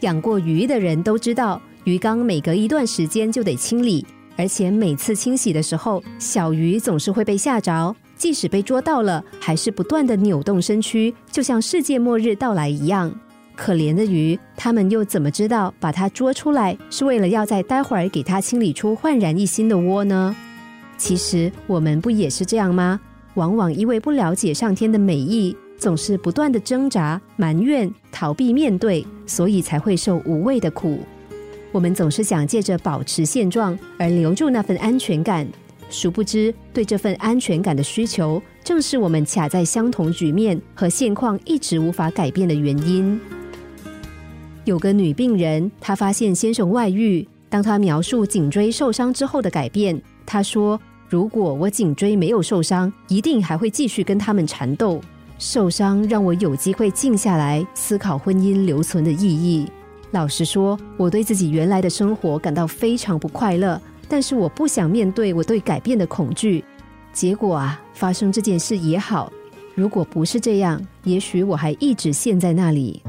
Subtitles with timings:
[0.00, 4.04] 养过鱼的人都知道，鱼缸每隔一段时间就得清理，
[4.36, 13.12] 而且每次清洗的时候，小鱼总是会被吓着，即使被捉到了，还是不断的扭动身躯，就像世界末日到来一样。
[13.56, 20.34] 可怜的鱼，他们又怎么知道把它捉出来是为了要在待会儿给它清理出焕然一新的窝呢？
[20.96, 22.98] 其实我们不也是这样吗？
[23.34, 31.00] 往往因为不了解上天的美意，总是不断的挣扎、埋怨、逃避面对，所以才会受无谓的苦。
[31.72, 35.48] 我们总是想借着保持现状而留住那份安全感，
[35.88, 43.18] 殊不知对这份安全感的需求，正是我们卡在相同局面和现况一直无法改变的原因。
[44.66, 47.26] 有个女病人，她发现先生外遇。
[47.48, 50.78] 当她描述颈椎受伤之后的改变，她说
[51.08, 55.00] ：“如果我颈椎没有受伤，一定还会继续跟他们缠斗。
[55.40, 59.66] 受伤让我有机会静下来思考婚姻留存的意义。
[60.10, 66.62] 老实说，我对自己原来的生活感到非常不快乐，但是我不想面对我对改变的恐惧。
[67.14, 69.32] 结果啊，发生这件事也好。
[69.74, 73.02] 如果不是这样，也许我还一直陷在那里。”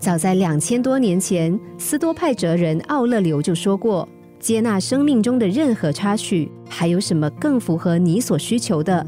[0.00, 4.06] 早在两千多年前，斯多派哲人奥勒留就说过
[4.44, 9.04] ：“接纳生命中的任何插曲，还有什么更符合你所需求的？”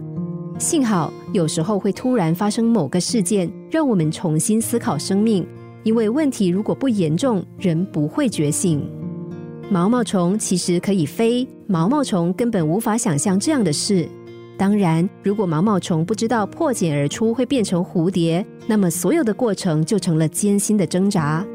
[0.58, 5.46] 幸好有时候会突然发生某个事件，让我们重新思考生命。
[5.82, 8.82] 因为问题如果不严重，人不会觉醒。
[9.68, 14.08] 毛毛虫其实可以飞，毛毛虫根本无法想象这样的事。
[14.56, 21.46] 当然，如果毛毛虫不知道破茧而出会变成蝴蝶，那么所有的过程就成了艰辛的挣扎。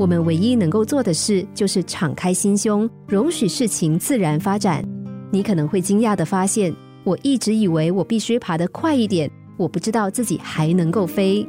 [0.00, 4.82] 我们唯一能够做的事，就是敞开心胸，容许事情自然发展。
[5.30, 11.46] 你可能会惊讶的发现，我一直以为我必须爬得快一点，我不知道自己还能够飞。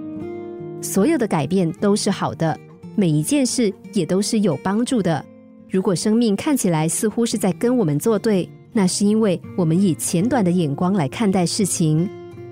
[0.81, 2.59] 所有的改变都是好的，
[2.93, 5.23] 每一件事也都是有帮助的。
[5.69, 12.05] 如果生命看起来似乎是在跟我们作对，那是因为我们以浅短的眼光来看待事情，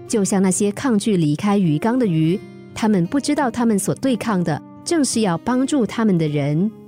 [0.07, 2.39] 就像那些抗拒离开鱼缸的鱼，
[2.73, 6.78] 他们不知道他们所对抗的正是要帮助他们的人。